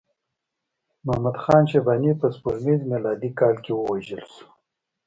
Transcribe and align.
محمد 1.05 1.37
خان 1.43 1.63
شیباني 1.71 2.11
په 2.19 2.27
سپوږمیز 2.35 2.81
میلادي 2.91 3.29
کال 3.39 3.55
کې 3.63 3.71
ووژل 3.75 4.23
شو. 4.33 4.45